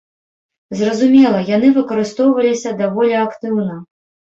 [0.79, 3.83] Зразумела, яны выкарыстоўваліся даволі актыўна.